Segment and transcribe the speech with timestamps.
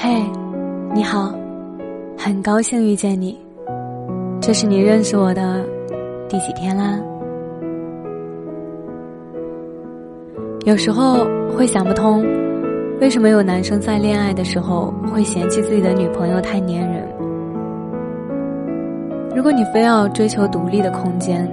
[0.00, 0.14] 嘿，
[0.94, 1.34] 你好，
[2.16, 3.36] 很高兴遇见你。
[4.40, 5.66] 这是你认识我的
[6.28, 7.00] 第几天啦？
[10.64, 12.24] 有时候会想不通，
[13.00, 17.04] 为什么有男生在恋爱的时候会嫌弃自己的女朋友太粘人？
[19.34, 21.44] 如果你非要追求独立的空间，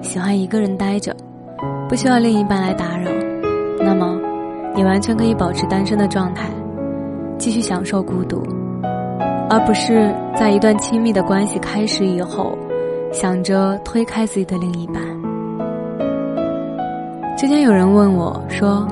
[0.00, 1.14] 喜欢一个人待着，
[1.86, 3.10] 不需要另一半来打扰，
[3.78, 4.18] 那么
[4.74, 6.48] 你完全可以保持单身的状态。
[7.40, 8.42] 继续享受孤独，
[9.48, 12.56] 而不是在一段亲密的关系开始以后，
[13.10, 14.96] 想着推开自己的另一半。
[17.38, 18.86] 之前有人问我说：“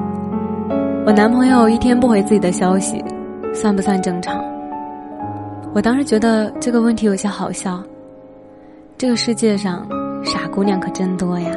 [1.05, 3.05] 我男朋友一天不回自己的消息，
[3.53, 4.42] 算不算正常？”
[5.75, 7.83] 我当时觉得这个问题有些好笑。
[8.97, 9.87] 这个世界上
[10.25, 11.51] 傻姑娘可真多呀！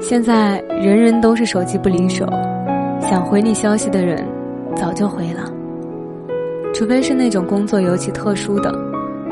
[0.00, 2.26] 现在人人都是手机不离手，
[3.02, 4.26] 想回你消息的人。
[4.76, 5.52] 早就回了，
[6.74, 8.72] 除非是那种工作尤其特殊的，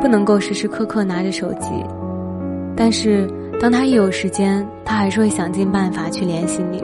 [0.01, 1.69] 不能够时时刻刻拿着手机。
[2.77, 3.28] 但是，
[3.61, 6.83] 当他一有时间，他还是会想尽办法去联系你。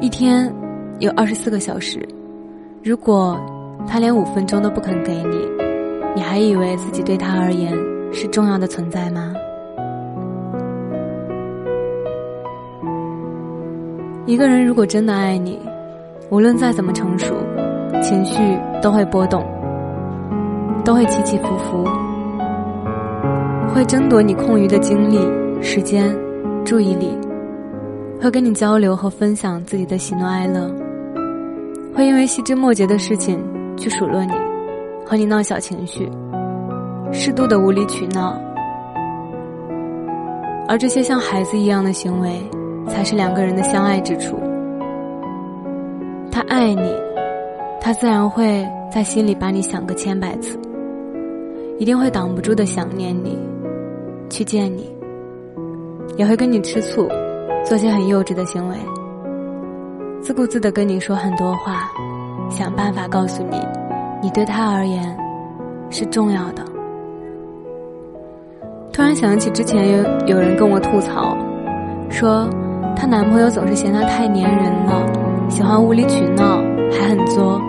[0.00, 0.52] 一天
[0.98, 2.06] 有二十四个小时，
[2.82, 3.38] 如果
[3.86, 5.48] 他连五分钟都不肯给你，
[6.14, 7.72] 你还以为自己对他而言
[8.12, 9.32] 是重要的存在吗？
[14.26, 15.58] 一个人如果真的爱你。
[16.28, 17.34] 无论再怎么成熟，
[18.02, 19.44] 情绪都会波动，
[20.84, 21.84] 都会起起伏伏，
[23.72, 25.20] 会争夺你空余的精力、
[25.62, 26.12] 时间、
[26.64, 27.16] 注意力，
[28.20, 30.68] 会跟你交流和分享自己的喜怒哀乐，
[31.94, 33.38] 会因为细枝末节的事情
[33.76, 34.32] 去数落你，
[35.06, 36.10] 和你闹小情绪，
[37.12, 38.36] 适度的无理取闹，
[40.66, 42.42] 而这些像孩子一样的行为，
[42.88, 44.36] 才是两个人的相爱之处。
[46.48, 46.94] 爱你，
[47.80, 50.56] 他自然会在心里把你想个千百次，
[51.78, 53.36] 一定会挡不住的想念你，
[54.30, 54.88] 去见你，
[56.16, 57.08] 也会跟你吃醋，
[57.64, 58.76] 做些很幼稚的行为，
[60.22, 61.90] 自顾自的跟你说很多话，
[62.48, 63.60] 想办法告诉你，
[64.22, 65.16] 你对他而言
[65.90, 66.62] 是重要的。
[68.92, 71.36] 突然想起之前有有人跟我吐槽，
[72.08, 72.48] 说
[72.94, 75.25] 她男朋友总是嫌她太粘人了。
[75.48, 77.60] 喜欢无理取闹，还很作。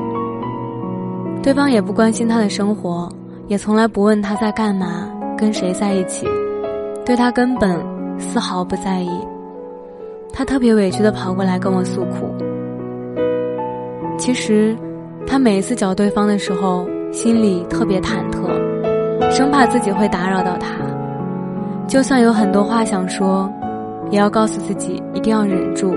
[1.42, 3.08] 对方也不关心他的生活，
[3.48, 6.28] 也从来不问他在干嘛，跟谁在一起，
[7.06, 7.80] 对他根本
[8.18, 9.10] 丝毫不在意。
[10.34, 12.30] 他特别委屈的跑过来跟我诉苦。
[14.18, 14.76] 其实，
[15.26, 20.76] 他每一次找对方的时候，心里特别忐忑，生怕自己会打扰到他。
[21.88, 23.50] 就算有很多话想说，
[24.10, 25.96] 也要告诉自己一定要忍住。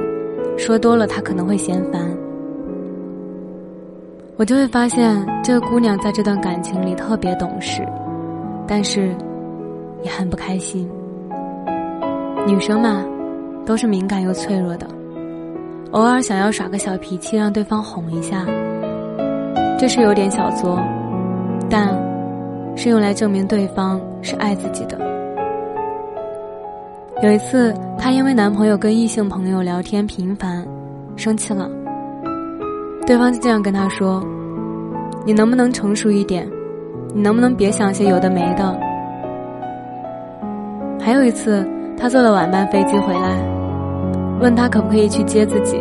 [0.61, 2.03] 说多了，他可能会嫌烦。
[4.37, 7.83] 我就会发现，这个姑娘在这段感情里特别懂事，
[8.67, 9.09] 但是
[10.03, 10.87] 也很不开心。
[12.47, 13.03] 女生嘛，
[13.65, 14.87] 都是敏感又脆弱的，
[15.93, 18.45] 偶尔想要耍个小脾气，让对方哄一下，
[19.79, 20.79] 这是有点小作，
[21.71, 21.89] 但
[22.77, 25.10] 是用来证明对方是爱自己的。
[27.23, 30.67] 有一次，她因为男朋友跟异性朋友聊天频繁，
[31.17, 31.69] 生气了。
[33.07, 34.25] 对方就这样跟她说
[35.27, 36.49] ：“你能不能成熟一点？
[37.15, 38.81] 你能不能别想些有的没的？”
[40.99, 41.63] 还有一次，
[41.95, 43.39] 她坐了晚班飞机回来，
[44.41, 45.79] 问他可不可以去接自己。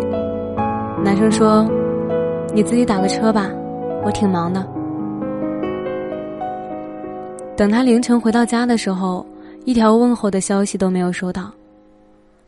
[1.05, 1.65] 男生说
[2.53, 3.49] ：“你自己打个车吧，
[4.03, 4.61] 我挺忙的。”
[7.55, 9.25] 等他凌晨回到家的时候。
[9.65, 11.51] 一条问候的消息都没有收到，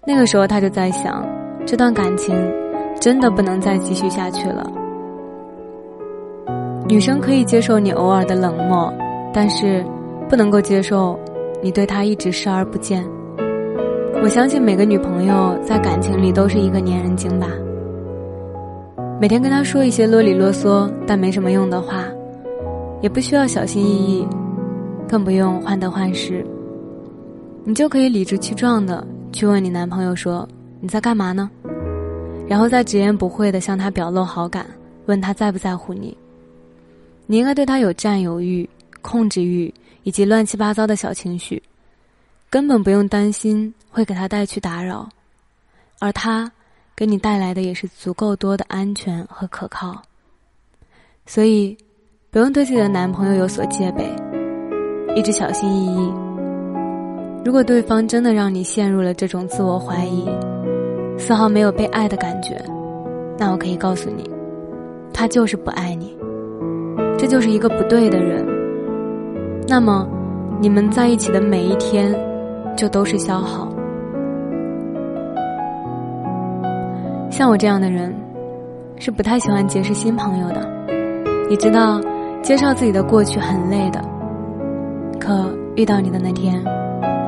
[0.07, 1.23] 那个时候他就在想，
[1.65, 2.35] 这段感情
[2.99, 4.71] 真的不能再继续下去了。
[6.87, 8.91] 女生可以接受你偶尔的冷漠，
[9.33, 9.85] 但是
[10.27, 11.17] 不能够接受
[11.61, 13.05] 你对她一直视而不见。
[14.23, 17.47] 我相信每个女朋友在感情里都是一个粘人精吧，
[19.19, 22.05] 每天跟她说一些啰里啰嗦但没什么用的话，
[23.01, 24.27] 也不需要小心翼翼，
[25.07, 26.43] 更不用患得患失。
[27.63, 30.47] 你就可以理直气壮的去问你男朋友说
[30.79, 31.49] 你在干嘛呢？
[32.47, 34.65] 然后再直言不讳的向他表露好感，
[35.05, 36.17] 问他在不在乎你。
[37.27, 38.67] 你应该对他有占有欲、
[39.01, 39.73] 控制欲
[40.03, 41.61] 以及乱七八糟的小情绪，
[42.49, 45.07] 根本不用担心会给他带去打扰，
[45.99, 46.51] 而他
[46.95, 50.01] 给你带来的也是足够多的安全和可靠。
[51.27, 51.77] 所以，
[52.31, 54.03] 不用对自己的男朋友有所戒备，
[55.15, 56.30] 一直小心翼翼。
[57.43, 60.29] 如果对方真的让你陷入了这种自我怀疑，
[61.17, 62.61] 丝毫没有被爱的感觉，
[63.37, 64.29] 那我可以告诉你，
[65.11, 66.15] 他就是不爱你，
[67.17, 68.45] 这就是一个不对的人。
[69.67, 70.07] 那么，
[70.59, 72.15] 你们在一起的每一天，
[72.77, 73.67] 就都是消耗。
[77.31, 78.13] 像我这样的人，
[78.97, 80.69] 是不太喜欢结识新朋友的。
[81.49, 81.99] 你知道，
[82.43, 83.99] 介绍自己的过去很累的。
[85.19, 86.61] 可遇到你的那天，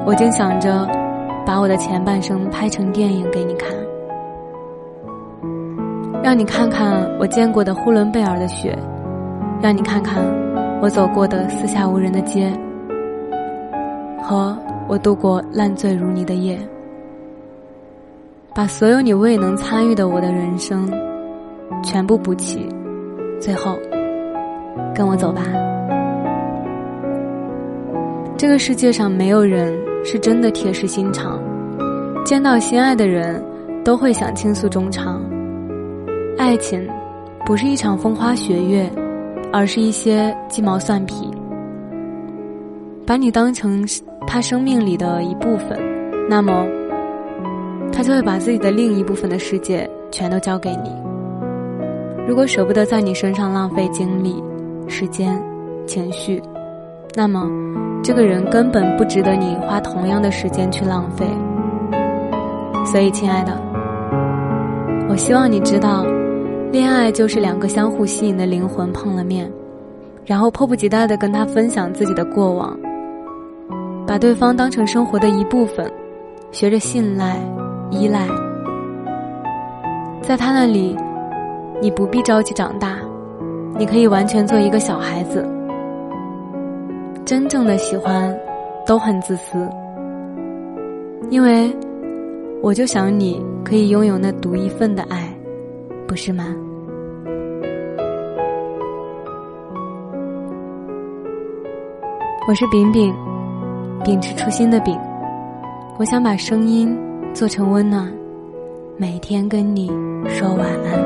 [0.05, 0.85] 我竟想着
[1.45, 3.69] 把我的前半生拍成电影给你看，
[6.21, 8.77] 让你看看我见过的呼伦贝尔的雪，
[9.61, 10.21] 让你看看
[10.81, 12.51] 我走过的四下无人的街，
[14.21, 14.57] 和
[14.89, 16.59] 我度过烂醉如泥的夜。
[18.53, 20.91] 把所有你未能参与的我的人生，
[21.81, 22.67] 全部补齐，
[23.39, 23.77] 最后，
[24.93, 25.43] 跟我走吧。
[28.37, 29.73] 这个世界上没有人
[30.03, 31.39] 是真的铁石心肠，
[32.25, 33.43] 见到心爱的人，
[33.83, 35.21] 都会想倾诉衷肠。
[36.37, 36.87] 爱情，
[37.45, 38.89] 不是一场风花雪月，
[39.51, 41.31] 而是一些鸡毛蒜皮。
[43.05, 43.85] 把你当成
[44.27, 45.79] 他生命里的一部分，
[46.29, 46.65] 那么。
[47.95, 50.91] 他就会把自己的另一部分的世界全都交给你。
[52.27, 54.43] 如果舍不得在你身上浪费精力、
[54.87, 55.39] 时间、
[55.85, 56.41] 情绪，
[57.15, 57.49] 那么
[58.03, 61.25] 这个人根本不值得你花同样的时间去浪费。
[62.85, 63.53] 所以，亲爱的，
[65.09, 66.05] 我希望你知道，
[66.71, 69.51] 恋爱就是两个相互吸引的灵魂碰了面，
[70.25, 72.77] 然后迫不及待的跟他分享自己的过往，
[74.05, 75.89] 把对方当成生活的一部分，
[76.51, 77.37] 学着信赖。
[77.91, 78.27] 依赖，
[80.23, 80.97] 在他那里，
[81.79, 82.95] 你不必着急长大，
[83.77, 85.47] 你可以完全做一个小孩子。
[87.25, 88.37] 真正的喜欢，
[88.85, 89.69] 都很自私，
[91.29, 91.73] 因为
[92.61, 95.33] 我就想你可以拥有那独一份的爱，
[96.07, 96.53] 不是吗？
[102.47, 103.15] 我是饼饼，
[104.03, 104.99] 秉持初心的饼，
[105.97, 106.97] 我想把声音。
[107.33, 108.13] 做成温暖，
[108.95, 109.87] 每天跟你
[110.27, 111.01] 说晚安，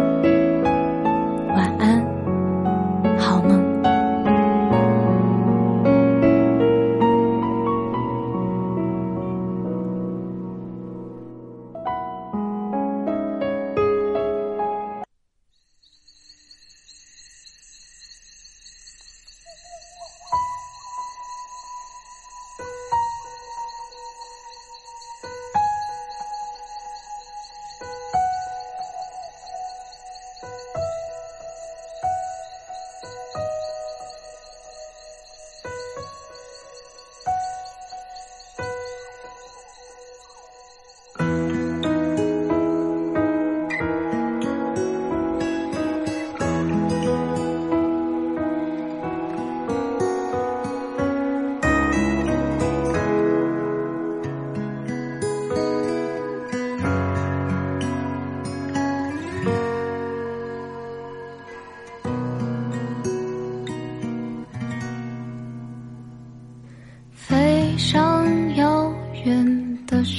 [1.56, 1.97] 晚安，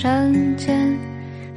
[0.09, 0.99] 看见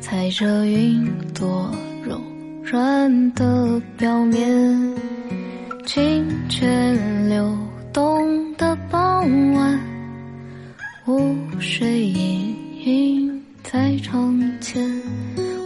[0.02, 2.22] 踩着云朵柔
[2.66, 4.94] 软的表面，
[5.86, 7.58] 清泉流
[7.94, 9.80] 动的傍晚，
[11.08, 12.54] 雾水隐
[12.84, 14.86] 隐在窗前。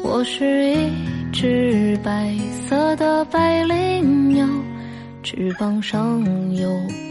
[0.04, 0.92] 我是一
[1.34, 2.32] 只白
[2.68, 4.48] 色的百灵鸟，
[5.24, 6.24] 翅膀上
[6.56, 6.70] 有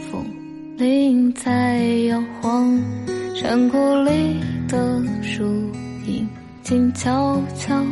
[0.09, 0.25] 风
[0.77, 2.81] 铃在摇晃，
[3.35, 5.43] 山谷里的树
[6.05, 6.27] 影。
[6.63, 7.85] 静悄悄，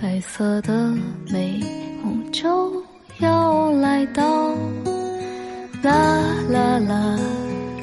[0.00, 0.94] 白色的
[1.30, 1.60] 美
[2.02, 2.72] 梦就
[3.18, 4.54] 要来到。
[5.82, 7.18] 啦啦啦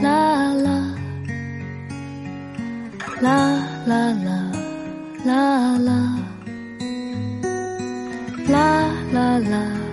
[0.01, 0.95] 啦啦，
[3.21, 4.57] 啦啦啦
[5.25, 6.17] 啦啦，
[8.47, 9.86] 啦啦啦。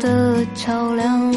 [0.00, 1.32] 的桥梁，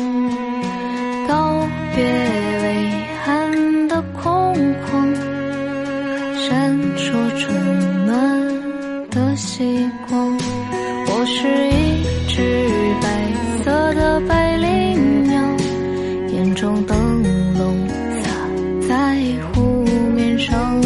[1.27, 2.91] 告别微
[3.23, 4.53] 寒的空
[4.85, 5.15] 旷，
[6.35, 8.09] 闪出春暖
[9.09, 10.37] 的曦光。
[11.07, 12.65] 我是一只
[13.01, 15.41] 白色的百灵鸟，
[16.33, 17.87] 眼中灯笼
[18.21, 18.29] 洒
[18.87, 19.17] 在
[19.51, 19.83] 湖
[20.15, 20.81] 面上。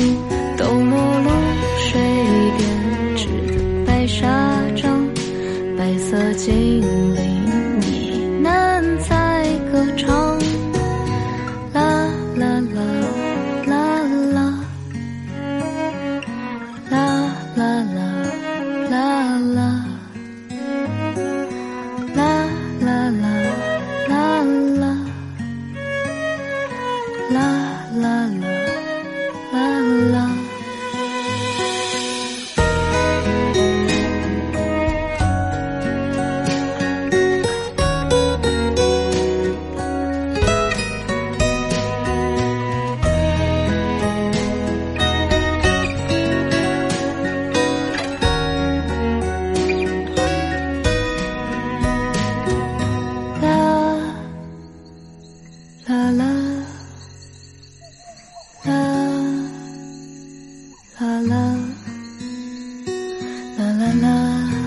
[64.09, 64.58] 啊。